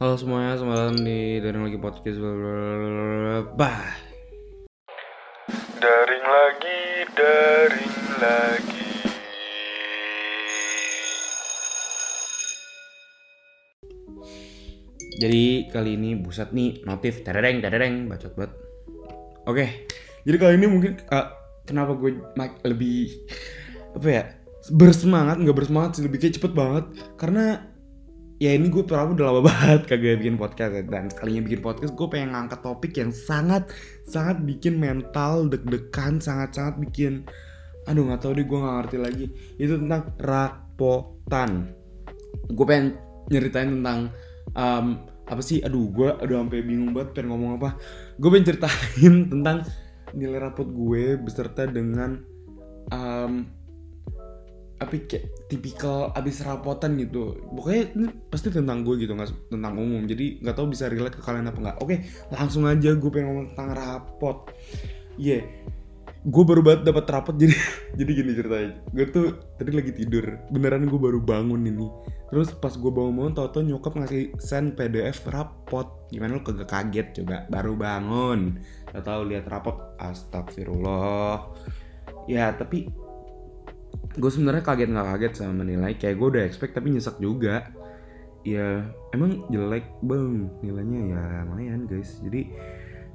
[0.00, 2.16] Halo semuanya, selamat datang di Daring Lagi Podcast.
[3.52, 3.84] Bah
[5.76, 6.80] Daring lagi,
[7.12, 8.88] daring lagi.
[15.20, 18.56] Jadi kali ini buset nih notif tereng tereng bacot banget.
[19.44, 19.84] Oke,
[20.24, 21.28] jadi kali ini mungkin uh,
[21.68, 22.16] kenapa gue
[22.64, 23.20] lebih
[24.00, 24.24] apa ya
[24.72, 26.88] bersemangat nggak bersemangat sih lebih kayak cepet banget.
[27.20, 27.68] Karena
[28.40, 30.82] ya ini gue terlalu udah lama banget kagak bikin podcast ya.
[30.88, 33.68] dan sekalinya bikin podcast gue pengen ngangkat topik yang sangat
[34.08, 37.28] sangat bikin mental deg-degan sangat sangat bikin
[37.88, 39.26] aduh nggak tahu deh gue nggak ngerti lagi.
[39.56, 41.50] Itu tentang rapotan.
[42.52, 42.86] Gue pengen
[43.30, 44.14] nyeritain tentang
[44.54, 44.86] um,
[45.26, 45.58] apa sih?
[45.64, 47.74] Aduh gue aduh sampai bingung banget pengen ngomong apa.
[48.20, 49.64] Gue pengen ceritain tentang
[50.14, 52.20] nilai rapot gue beserta dengan
[52.90, 53.46] um,
[54.80, 57.36] apa kayak tipikal abis rapotan gitu.
[57.52, 60.08] Pokoknya ini pasti tentang gue gitu nggak tentang umum.
[60.08, 61.76] Jadi nggak tahu bisa relate ke kalian apa nggak.
[61.84, 62.00] Oke
[62.32, 64.48] langsung aja gue pengen ngomong tentang rapot.
[65.20, 65.44] Iya yeah.
[66.20, 67.52] gue baru banget dapat rapot jadi
[68.00, 68.72] jadi gini ceritanya.
[68.88, 69.26] Gue tuh
[69.60, 70.24] tadi lagi tidur.
[70.48, 71.88] Beneran gue baru bangun ini.
[72.32, 76.08] Terus pas gue bangun-bangun tau-tau nyokap ngasih send pdf rapot.
[76.08, 77.20] Gimana lo kagak kaget?
[77.20, 78.56] Coba baru bangun.
[78.96, 79.76] Tau tahu lihat rapot.
[80.00, 81.52] Astagfirullah.
[82.30, 83.09] Ya tapi
[84.18, 87.70] gue sebenarnya kaget nggak kaget sama menilai kayak gue udah expect tapi nyesek juga.
[88.42, 89.86] Ya emang jelek?
[90.02, 92.18] Bang nilainya ya lumayan guys.
[92.24, 92.50] Jadi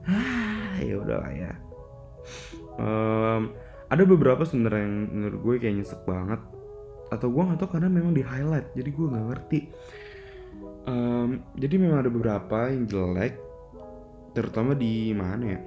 [0.08, 1.52] ah ya udahlah ya.
[2.80, 3.52] Um,
[3.92, 6.40] ada beberapa sebenarnya yang menurut gue kayak nyesek banget.
[7.12, 9.60] Atau gue nggak tahu karena memang di highlight jadi gue nggak ngerti.
[10.86, 13.36] Um, jadi memang ada beberapa yang jelek
[14.32, 15.60] terutama di mana ya?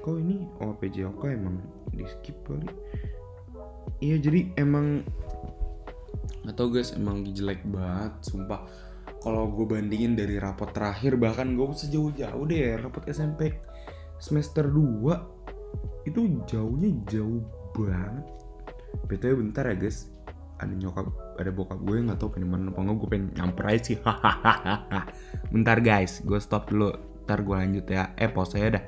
[0.00, 0.46] Kok ini?
[0.62, 1.58] Oh PJOK emang
[1.90, 2.70] di skip kali
[4.00, 5.04] iya jadi emang
[6.40, 8.64] nggak tau guys emang jelek banget sumpah.
[9.20, 13.52] Kalau gue bandingin dari rapot terakhir bahkan gue usah jauh-jauh deh rapot SMP
[14.16, 17.44] semester 2 itu jauhnya jauh
[17.76, 18.24] banget.
[19.06, 20.08] Btw bentar ya guys.
[20.60, 21.08] Ada nyokap
[21.40, 23.98] ada bokap gue nggak tahu pengen mana apa nggak gue pengen nyamper aja sih.
[24.00, 25.00] Hahaha
[25.52, 26.96] bentar guys gue stop dulu.
[27.28, 28.16] Ntar gue lanjut ya.
[28.16, 28.84] Eh pause ya dah.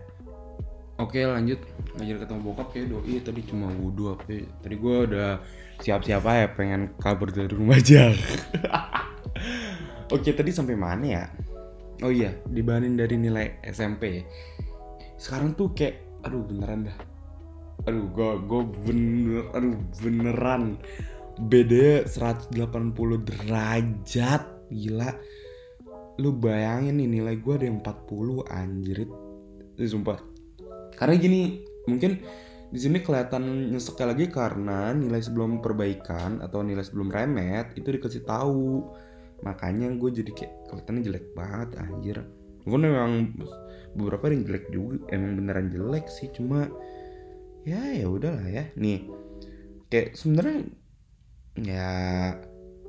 [1.01, 1.61] Oke lanjut
[1.93, 4.45] ngajar ketemu bokap kayak doi tadi cuma wudhu apa ya.
[4.65, 5.31] Tadi gue udah
[5.83, 8.13] siap-siap aja pengen kabur dari rumah aja.
[10.15, 11.25] Oke tadi sampai mana ya?
[12.03, 14.27] Oh iya dibanding dari nilai SMP
[15.15, 16.97] Sekarang tuh kayak aduh beneran dah.
[17.87, 20.63] Aduh gue gue bener aduh beneran.
[21.41, 22.53] Beda 180
[23.25, 24.43] derajat
[24.73, 25.11] gila.
[26.21, 29.11] Lu bayangin nih nilai gue ada yang 40 anjrit.
[29.81, 30.21] Sumpah.
[30.93, 32.23] Karena gini mungkin
[32.73, 38.25] di sini kelihatan nyeseknya lagi karena nilai sebelum perbaikan atau nilai sebelum remet itu dikasih
[38.25, 38.89] tahu.
[39.45, 42.17] Makanya gue jadi kayak kelihatannya jelek banget anjir.
[42.65, 43.37] Gue memang
[43.93, 46.65] beberapa yang jelek juga emang beneran jelek sih cuma
[47.69, 48.65] ya ya udahlah ya.
[48.81, 49.05] Nih
[49.93, 50.73] kayak sebenarnya
[51.61, 51.93] ya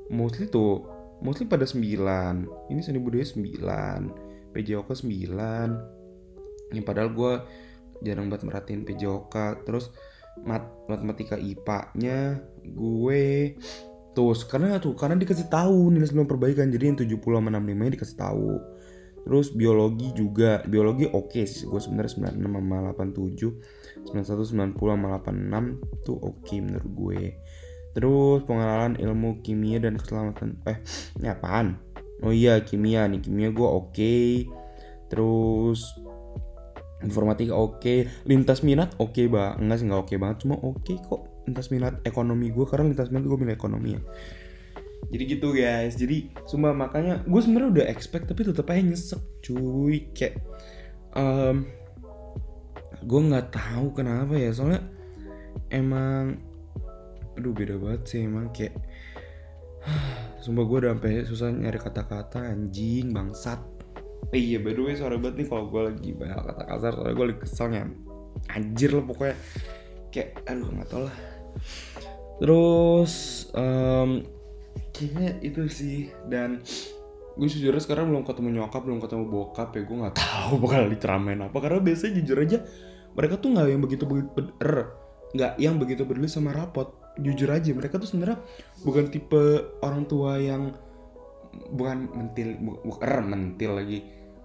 [0.08, 0.88] mostly tuh
[1.20, 1.76] mostly pada 9
[2.72, 7.32] ini seni budaya 9 PJOK 9 ini padahal gue
[8.04, 9.90] jarang banget merhatiin PJOK terus
[10.42, 13.54] mat matematika IPA-nya gue
[14.14, 16.70] tuh karena tuh karena dikasih tahu nilai sebelum perbaikan.
[16.70, 18.50] Jadi yang 70 sama 65 nya dikasih tahu.
[19.26, 20.62] Terus biologi juga.
[20.64, 21.66] Biologi oke okay sih.
[21.66, 27.22] Gue sebenarnya 96 sama 87 91 90 sama 86 tuh oke okay menurut gue.
[27.94, 30.78] Terus pengenalan ilmu kimia dan keselamatan eh
[31.18, 31.78] ini apaan?
[32.22, 33.20] Oh iya kimia nih.
[33.20, 33.90] Kimia gue oke.
[33.90, 34.46] Okay.
[35.04, 35.94] terus
[37.02, 37.80] informatika oke.
[37.82, 37.98] Okay.
[38.28, 40.36] lintas minat oke okay, bang enggak sih nggak oke okay banget.
[40.46, 44.00] Cuma oke okay kok lintas minat ekonomi gue karena lintas minat gue milih ekonomi ya.
[45.12, 45.94] Jadi gitu guys.
[45.98, 50.08] Jadi sumpah makanya gue sebenarnya udah expect tapi tetap aja nyesek cuy.
[50.16, 50.40] Kayak
[51.16, 51.68] um,
[53.04, 54.50] gue nggak tahu kenapa ya.
[54.54, 54.80] Soalnya
[55.68, 56.40] emang
[57.34, 58.78] aduh beda banget sih emang kayak
[60.44, 63.60] sumpah gue udah sampai susah nyari kata-kata anjing bangsat
[64.32, 67.14] Eh, iya by the way sorry banget nih kalau gue lagi banyak kata kasar soalnya
[67.14, 67.82] gue lagi keselnya
[68.50, 69.36] anjir lah pokoknya.
[70.14, 71.16] Kayak aduh nggak tau lah.
[72.40, 73.14] Terus
[73.54, 74.10] um,
[74.94, 76.10] kayaknya itu sih.
[76.30, 76.62] Dan
[77.34, 81.40] gue jujur sekarang belum ketemu nyokap belum ketemu bokap ya gue nggak tahu bakal diceramain
[81.42, 81.56] apa.
[81.60, 82.58] Karena biasanya jujur aja
[83.14, 84.30] mereka tuh nggak yang begitu begitu
[85.34, 86.94] nggak yang begitu peduli sama rapot.
[87.14, 88.42] Jujur aja mereka tuh sebenarnya
[88.82, 89.42] bukan tipe
[89.86, 90.74] orang tua yang
[91.74, 92.48] bukan mentil
[92.84, 93.98] bukan mentil lagi.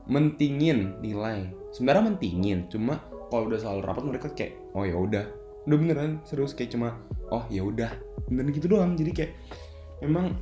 [0.09, 1.53] Mentingin nilai.
[1.69, 2.97] Sebenarnya mentingin cuma
[3.29, 5.25] kalau udah selalu rapat mereka kayak oh ya udah.
[5.69, 6.97] Udah beneran serius kayak cuma
[7.29, 7.93] oh ya udah.
[8.25, 8.97] Beneran gitu doang.
[8.97, 9.31] Jadi kayak
[10.01, 10.33] memang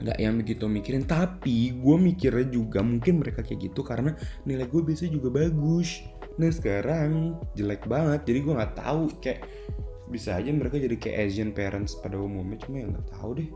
[0.00, 1.04] nggak yang begitu mikirin.
[1.04, 4.16] Tapi gue mikirnya juga mungkin mereka kayak gitu karena
[4.48, 6.00] nilai gue biasanya juga bagus.
[6.40, 8.24] Nah sekarang jelek banget.
[8.24, 9.44] Jadi gue nggak tahu kayak
[10.08, 12.56] bisa aja mereka jadi kayak Asian parents pada umumnya.
[12.64, 13.50] Cuma ya nggak tahu deh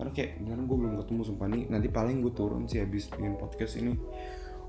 [0.00, 1.46] karena kayak beneran gue belum ketemu sumpah.
[1.52, 4.00] Nih nanti paling gue turun sih habis bikin podcast ini.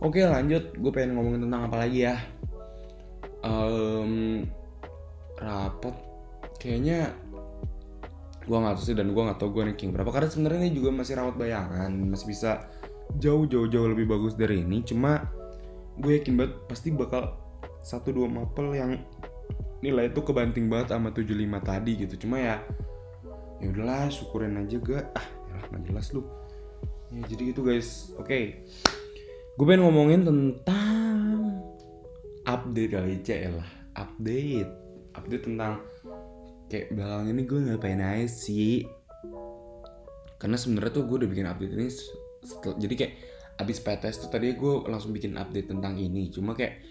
[0.03, 0.75] Oke lanjut.
[0.75, 2.19] Gue pengen ngomongin tentang apa lagi ya?
[3.47, 4.43] Em,
[5.39, 5.95] rapot.
[6.59, 7.15] Kayaknya
[8.43, 10.11] gue nggak tahu sih dan gue nggak tahu gue ranking berapa.
[10.11, 12.67] Karena sebenarnya ini juga masih rawat bayangan masih bisa
[13.15, 14.83] jauh jauh jauh lebih bagus dari ini.
[14.83, 15.31] Cuma
[15.95, 17.39] gue yakin banget pasti bakal
[17.87, 18.99] satu dua mapel yang
[19.79, 22.27] nilai itu kebanting banget sama 75 tadi gitu.
[22.27, 22.59] Cuma ya
[23.61, 26.25] ya udahlah syukurin aja gak ah yalah nggak jelas lu.
[27.13, 28.11] Ya jadi gitu guys.
[28.17, 28.65] Oke.
[29.59, 31.61] Gue pengen ngomongin tentang
[32.47, 33.69] update kali cek lah.
[33.93, 34.71] Update.
[35.13, 35.83] Update tentang
[36.71, 38.87] kayak belakang ini gue ngapain aja sih?
[40.39, 41.87] Karena sebenarnya tuh gue udah bikin update ini
[42.41, 43.13] setel- jadi kayak
[43.61, 46.31] abis PTS tuh tadi gue langsung bikin update tentang ini.
[46.33, 46.81] Cuma kayak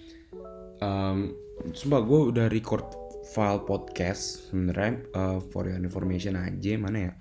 [0.85, 1.35] um,
[1.73, 7.13] sumpah gue udah record file podcast sebenarnya uh, for your information aja mana ya?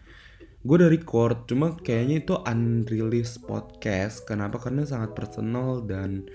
[0.66, 4.26] Gue udah record cuma kayaknya itu unreleased podcast.
[4.28, 4.60] Kenapa?
[4.60, 6.28] Karena sangat personal dan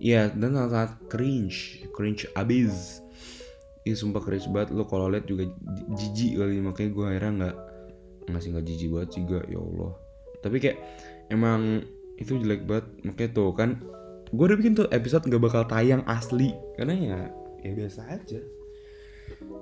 [0.00, 1.58] ya dan sangat, sangat cringe
[1.92, 3.04] cringe abis.
[3.84, 4.72] Ih sumpah cringe banget.
[4.72, 5.50] Lo kalau lihat juga
[5.92, 7.56] jijik kali makanya gue akhirnya nggak
[8.24, 9.92] nggak sih nggak jijik banget gak ya Allah.
[10.40, 10.78] Tapi kayak
[11.34, 11.84] emang
[12.16, 12.86] itu jelek banget.
[13.04, 13.70] Makanya tuh kan
[14.30, 16.54] gue udah bikin tuh episode nggak bakal tayang asli.
[16.80, 17.18] Karena ya
[17.60, 18.63] ya biasa aja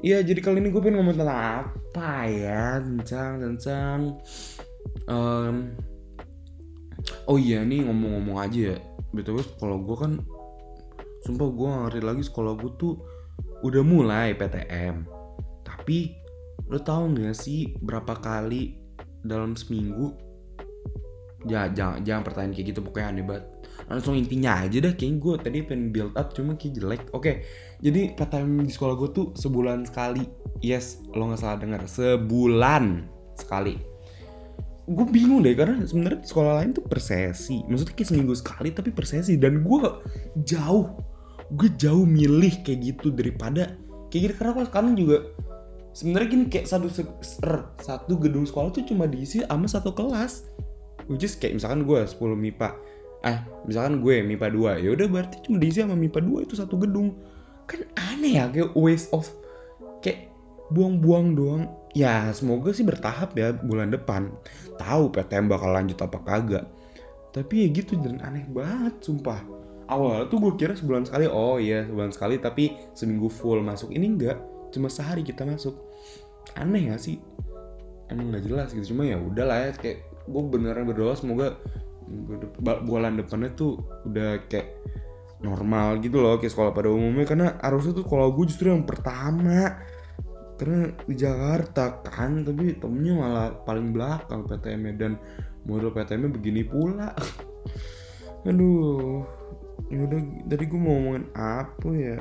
[0.02, 1.30] Iya jadi kali ini gue pengen ngomong tentang
[1.62, 2.82] apa ya?
[2.82, 3.98] Tentang tentang
[5.06, 5.56] em,
[7.30, 8.78] oh iya nih ngomong-ngomong aja ya.
[9.12, 10.12] Btw kalau gue kan
[11.22, 12.94] sumpah gue gak ngerti lagi sekolah gue tuh
[13.62, 15.06] udah mulai PTM
[15.62, 16.18] tapi
[16.66, 18.74] lo tau gak sih berapa kali
[19.22, 20.18] dalam seminggu
[21.46, 23.44] ya jangan jangan pertanyaan kayak gitu pokoknya aneh banget
[23.92, 27.02] langsung intinya aja dah kayaknya gue tadi pengen build up cuma kayak jelek.
[27.12, 27.44] Oke
[27.84, 30.24] jadi PTM di sekolah gue tuh sebulan sekali.
[30.64, 33.04] Yes lo nggak salah dengar sebulan
[33.36, 33.76] sekali.
[34.88, 37.60] Gue bingung deh karena sebenarnya sekolah lain tuh persesi.
[37.68, 39.36] Maksudnya kayak seminggu sekali tapi persesi.
[39.36, 39.84] Dan gue
[40.48, 40.88] jauh
[41.52, 43.76] gue jauh milih kayak gitu daripada
[44.08, 44.34] kayak gitu.
[44.40, 45.16] Karena kalau sekarang juga
[45.92, 50.48] sebenarnya gini kayak satu ser- satu gedung sekolah tuh cuma diisi sama satu kelas.
[51.10, 52.78] Which is kayak misalkan gue 10 MIPA
[53.22, 56.74] eh misalkan gue MIPA 2 ya udah berarti cuma diisi sama MIPA 2 itu satu
[56.78, 57.14] gedung.
[57.70, 59.30] Kan aneh ya kayak waste of
[60.02, 60.30] kayak
[60.74, 61.64] buang-buang doang.
[61.92, 64.32] Ya semoga sih bertahap ya bulan depan.
[64.80, 66.64] Tahu PTM bakal lanjut apa kagak.
[67.32, 69.40] Tapi ya gitu dan aneh banget sumpah.
[69.86, 73.94] Awal tuh gue kira sebulan sekali oh iya sebulan sekali tapi seminggu full masuk.
[73.94, 74.38] Ini enggak
[74.74, 75.78] cuma sehari kita masuk.
[76.58, 77.22] Aneh gak sih?
[78.12, 81.56] Emang nggak jelas gitu cuma ya udahlah ya kayak gue beneran berdoa semoga
[82.12, 84.68] minggu dep- ba- bulan depannya tuh udah kayak
[85.42, 87.26] normal gitu loh kayak sekolah pada umumnya.
[87.26, 89.80] Karena harusnya tuh kalau gue justru yang pertama.
[90.60, 95.12] Karena di Jakarta kan tapi temennya malah paling belakang PTM-nya dan
[95.66, 97.10] model PTM-nya begini pula.
[98.48, 99.26] Aduh.
[99.90, 102.18] Ya udah tadi gue mau ngomongin apa ya?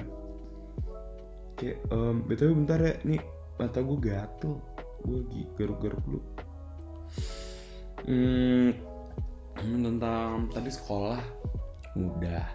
[1.55, 3.21] Kayak em btw bentar ya nih.
[3.61, 4.53] Mata gue gatel.
[5.05, 5.19] Gue
[5.59, 6.21] garuk-garuk dulu.
[8.01, 8.73] Hmm,
[9.59, 11.21] tentang tadi sekolah.
[11.97, 12.45] Udah.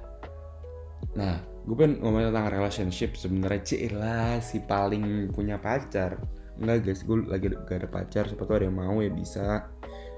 [1.16, 3.60] Nah gue pengen ngomongin tentang relationship sebenarnya.
[3.66, 6.16] Cih lah si paling punya pacar.
[6.56, 8.24] Enggak guys gue lagi gak ada pacar.
[8.28, 9.68] Siapa tuh ada yang mau ya bisa.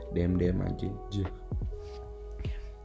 [0.09, 0.89] Dm dm aja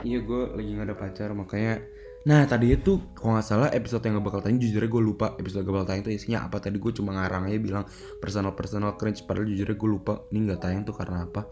[0.04, 1.80] iya gue lagi gak ada pacar makanya.
[2.24, 5.64] Nah tadi itu kalau nggak salah episode yang gak bakal tanya jujurnya gue lupa episode
[5.68, 6.60] gak bakal tanya itu isinya apa.
[6.60, 7.86] Tadi gue cuma ngarang aja bilang
[8.20, 10.14] personal personal cringe padahal jujurnya gue lupa.
[10.32, 11.48] Ini nggak tayang tuh karena apa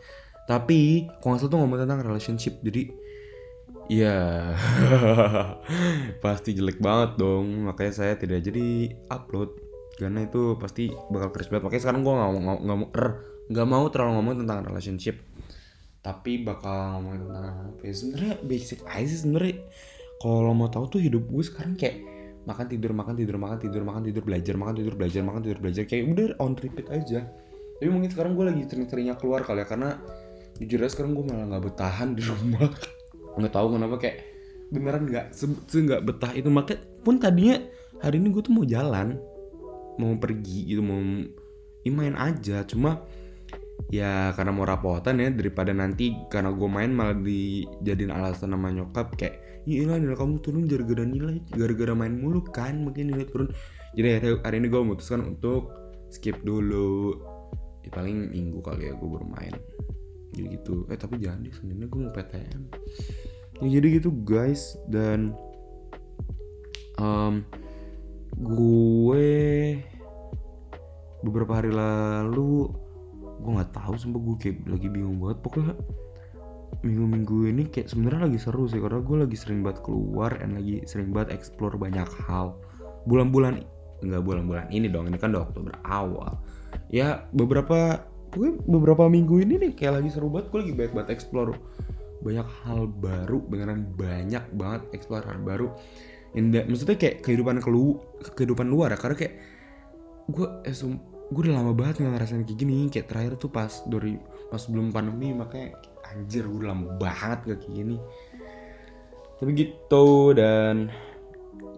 [0.51, 2.91] tapi kalau salah tuh ngomong tentang relationship jadi
[3.87, 4.51] ya
[6.23, 7.71] pasti jelek banget dong.
[7.71, 9.55] Makanya saya tidak jadi upload
[9.95, 11.63] karena itu pasti bakal cringe banget.
[11.71, 13.07] Makanya sekarang gue nggak mau nggak mau er,
[13.47, 15.15] nggak mau terlalu ngomong tentang relationship.
[16.03, 17.93] Tapi bakal ngomongin tentang apa ya?
[17.93, 19.55] Sebenarnya basic aja sih sebenarnya.
[20.19, 22.03] Kalau mau tahu tuh hidup gue sekarang kayak
[22.41, 25.83] makan tidur makan tidur makan tidur makan tidur belajar makan tidur belajar makan tidur belajar.
[25.87, 27.23] Kayak udah on repeat aja.
[27.81, 29.97] Tapi mungkin sekarang gue lagi sering-seringnya keluar kali ya karena
[30.61, 32.69] jujur aja sekarang gue malah nggak bertahan di rumah.
[33.41, 34.17] Nggak tahu kenapa kayak
[34.75, 36.51] beneran nggak se nggak betah itu.
[36.51, 37.63] Makanya pun tadinya
[38.03, 39.15] hari ini gue tuh mau jalan
[39.95, 40.99] mau pergi gitu mau
[41.81, 42.67] ya main aja.
[42.67, 43.01] Cuma
[43.87, 49.15] ya karena mau rapotan ya daripada nanti karena gue main malah dijadiin alasan sama nyokap
[49.15, 53.47] kayak ya ilah nilai kamu turun gara-gara nilai gara-gara main mulu kan mungkin nilai turun.
[53.95, 55.71] Jadi hari, ini gue memutuskan untuk
[56.11, 57.19] skip dulu.
[57.81, 59.57] Ya, paling minggu kali ya gue baru main
[60.31, 60.87] jadi gitu.
[60.87, 61.53] Eh tapi jangan deh
[61.87, 62.61] gue mau PTM
[63.61, 64.79] ya, jadi gitu guys.
[64.89, 65.35] Dan
[66.97, 67.45] um,
[68.35, 69.27] gue
[71.21, 72.73] beberapa hari lalu
[73.41, 75.39] gue nggak tahu sumpah gue kayak lagi bingung banget.
[75.45, 75.75] Pokoknya
[76.81, 80.81] minggu-minggu ini kayak sebenarnya lagi seru sih karena gue lagi sering banget keluar dan lagi
[80.89, 82.57] sering banget explore banyak hal.
[83.05, 83.61] Bulan-bulan
[84.01, 86.41] enggak bulan-bulan ini dong ini kan udah Oktober awal.
[86.89, 90.47] Ya beberapa gue beberapa minggu ini nih kayak lagi seru banget.
[90.51, 91.53] Gue lagi banyak banget explore.
[92.21, 95.67] Banyak hal baru beneran banyak banget explore hal baru.
[96.31, 97.99] Indah, maksudnya kayak kehidupan kelu
[98.35, 98.99] kehidupan luar ya.
[98.99, 99.33] Karena kayak
[100.31, 100.75] gue eh,
[101.31, 102.87] gue udah lama banget ngerasain kayak gini.
[102.87, 104.15] Kayak terakhir tuh pas dari
[104.47, 105.75] pas sebelum pandemi makanya
[106.11, 107.97] anjir gue lama banget gak kayak gini.
[109.41, 110.87] Tapi gitu dan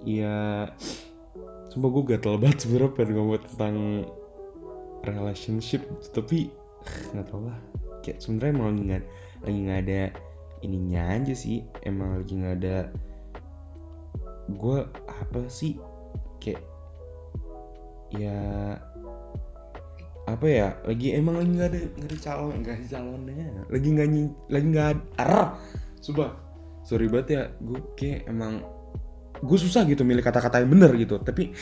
[0.04, 0.68] ya
[1.72, 3.76] sumpah gue gatel banget sebenernya pengen ngomong tentang
[5.08, 6.52] relationship tapi
[7.12, 7.58] nggak tau lah.
[8.04, 9.04] Kayak sebenarnya emang lagi nggak
[9.44, 10.02] lagi nggak ada
[10.64, 11.58] ininya aja sih.
[11.84, 12.78] Emang lagi nggak ada
[14.52, 15.80] gue apa sih
[16.44, 16.60] kayak
[18.12, 18.76] ya
[20.24, 23.48] apa ya lagi emang lagi nggak ada nggak ada calon nggak ada calonnya.
[23.72, 24.08] Lagi nggak
[24.52, 24.88] lagi nggak
[25.20, 25.50] arah
[26.04, 26.32] sumpah.
[26.84, 28.60] Sorry banget ya gue kayak emang
[29.44, 31.20] gue susah gitu milih kata-kata yang bener gitu.
[31.20, 31.56] Tapi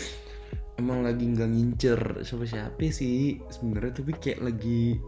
[0.80, 5.00] emang lagi nggak ngincer siapa siapa sih sebenarnya tapi kayak lagi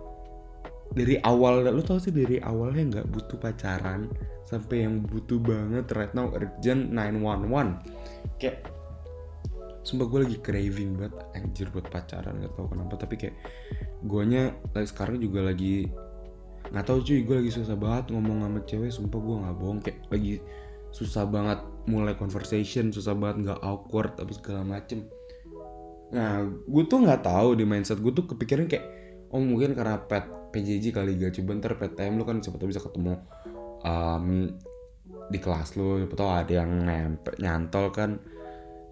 [0.93, 4.11] dari awal lu tau sih dari awalnya nggak butuh pacaran
[4.45, 8.69] sampai yang butuh banget right now urgent 911 kayak
[9.83, 13.35] sumpah gue lagi craving banget anjir buat pacaran gak tau kenapa tapi kayak
[14.07, 15.91] guanya like, sekarang juga lagi
[16.71, 19.99] nggak tahu cuy gue lagi susah banget ngomong sama cewek sumpah gue nggak bohong kayak
[20.07, 20.39] lagi
[20.95, 25.03] susah banget mulai conversation susah banget nggak awkward apa segala macem
[26.13, 28.85] nah gue tuh nggak tahu di mindset gue tuh kepikiran kayak
[29.33, 32.77] oh mungkin karena pet PJJ kali gak coba ntar PTM lu kan siapa tau bisa
[32.77, 33.17] ketemu
[33.81, 34.53] um,
[35.33, 38.21] di kelas lu siapa tau ada yang nempel nyantol kan.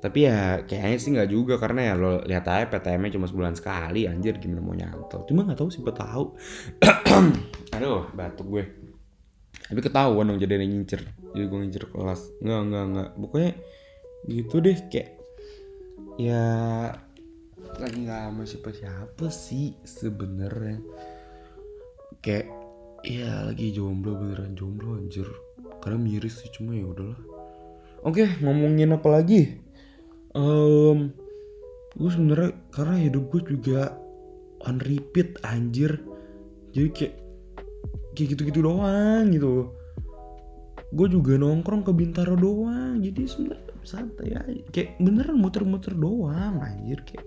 [0.01, 4.09] Tapi ya kayaknya sih nggak juga karena ya lo lihat aja PTM-nya cuma sebulan sekali
[4.09, 5.29] anjir gimana mau nyantol?
[5.29, 6.25] Cuma nggak tahu siapa tahu
[7.77, 8.63] aduh batuk gue.
[9.69, 11.05] Tapi ketahuan dong jadi ngincer.
[11.37, 12.41] Jadi gue ngincer kelas.
[12.41, 13.09] Nggak nggak nggak.
[13.21, 13.51] Pokoknya
[14.25, 15.09] gitu deh kayak
[16.17, 16.45] ya
[17.79, 20.81] lagi nggak sama siapa siapa sih sebenarnya.
[22.19, 22.47] Kayak
[23.07, 25.27] ya lagi jomblo beneran jomblo anjir.
[25.79, 27.21] Karena miris sih cuma ya udahlah.
[28.03, 29.61] Oke ngomongin apa lagi?
[30.35, 31.15] Um,
[31.95, 33.95] gue sebenarnya karena hidup gue juga
[34.67, 36.01] on repeat anjir.
[36.75, 37.15] Jadi kayak
[38.17, 39.71] kayak gitu-gitu doang gitu.
[40.91, 44.61] Gue juga nongkrong ke Bintaro doang jadi sebenarnya santai aja.
[44.69, 47.25] Kayak beneran muter-muter doang anjir kayak.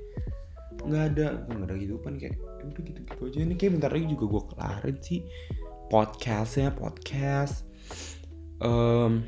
[0.84, 3.38] Nggak ada nggak ada kehidupan kayak ya udah gitu-gitu aja.
[3.44, 5.20] Ini kayak bentar lagi juga gue kelarin sih
[5.88, 7.64] podcastnya podcast.
[8.62, 9.24] Um,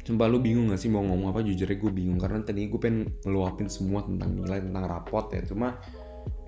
[0.00, 1.44] Sumpah lu bingung gak sih mau ngomong apa?
[1.44, 5.44] Jujur gue bingung karena tadi gue pengen ngeluapin semua tentang nilai tentang rapot ya.
[5.46, 5.78] Cuma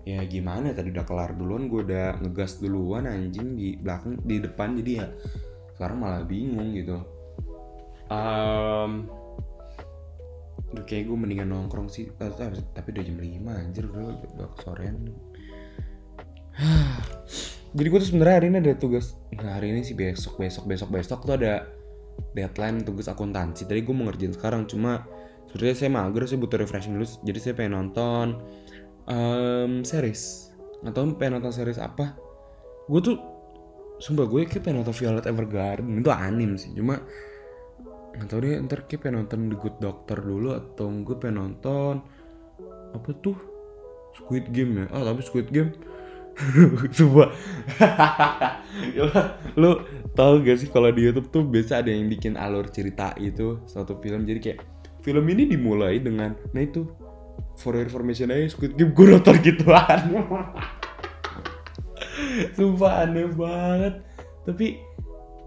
[0.03, 4.75] ya gimana tadi udah kelar duluan gue udah ngegas duluan anjing di belakang di depan.
[4.83, 5.07] Jadi ya
[5.79, 6.99] sekarang malah bingung gitu
[8.11, 9.07] um,
[10.73, 12.09] Udah kayak gue mendingan nongkrong sih.
[12.09, 12.31] Eh,
[12.73, 14.03] tapi, udah jam 5 anjir udah,
[14.41, 14.97] udah kesorean.
[17.77, 20.93] Jadi gue tuh sebenarnya hari ini ada tugas Nggak hari ini sih besok besok besok
[20.93, 21.65] besok tuh ada
[22.37, 23.65] deadline tugas akuntansi.
[23.65, 25.05] Tadi gue mau ngerjain sekarang cuma
[25.49, 28.41] sebenarnya saya mager saya butuh refreshing dulu jadi saya pengen nonton
[29.09, 30.53] um, series.
[30.85, 32.13] Tahu pengen nonton series apa.
[32.89, 33.17] Gue tuh
[34.05, 35.97] sumpah gue kayak pengen nonton Violet Evergarden.
[36.05, 37.01] Itu anim sih cuma
[38.13, 42.05] nggak tahu deh ntar kayak pengen nonton The Good Doctor dulu atau gue pengen nonton
[42.93, 43.37] apa tuh?
[44.13, 44.87] Squid Game ya?
[44.93, 45.73] Ah tapi Squid Game?
[46.97, 47.29] Gila,
[49.61, 49.85] Lu
[50.17, 54.01] tau gak sih kalau di Youtube tuh biasa ada yang bikin alur cerita itu Suatu
[54.01, 54.25] film.
[54.25, 54.59] Jadi kayak
[55.03, 56.89] Film ini dimulai dengan Nah itu
[57.57, 60.09] For information aja Squid Game gue nonton gituan.
[62.57, 64.01] Sumpah aneh banget.
[64.49, 64.81] Tapi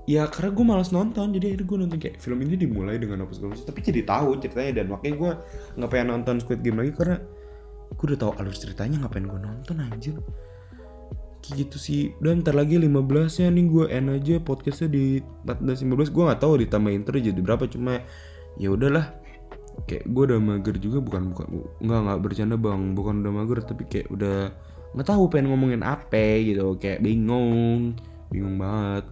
[0.05, 3.33] Ya karena gue malas nonton Jadi akhirnya gue nonton kayak Film ini dimulai dengan apa
[3.33, 3.65] segala macam.
[3.74, 5.31] Tapi jadi tahu ceritanya Dan makanya gue
[5.81, 7.17] Gak pengen nonton Squid Game lagi Karena
[7.97, 10.15] Gue udah tahu alur ceritanya Ngapain gue nonton anjir.
[11.41, 12.01] Kayak gitu sih.
[12.21, 12.89] Dan ntar lagi 15
[13.41, 15.03] nya nih gue end aja podcastnya di
[15.45, 18.01] 14-15 Gue gak tahu ditambah intro jadi berapa Cuma
[18.62, 19.09] ya udahlah.
[19.89, 21.47] Kayak gue udah mager juga bukan bukan
[21.83, 22.95] nggak nggak bercanda bang.
[22.95, 24.50] Bukan udah mager tapi kayak udah
[24.95, 26.79] nggak tahu pengen ngomongin apa gitu.
[26.79, 29.05] Kayak bingung bingung banget.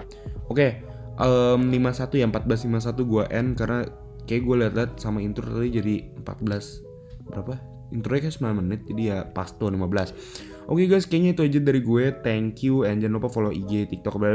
[0.50, 3.86] Oke em 51 ya 14 51 gue end karena
[4.26, 7.54] kayak gue liat-liat sama intro tadi jadi 14 berapa?
[7.94, 11.84] Intronya kayak 9 menit jadi ya pas tuh 15 Oke guys, kayaknya itu aja dari
[11.84, 12.24] gue.
[12.24, 14.32] Thank you and jangan lupa follow IG, TikTok, bla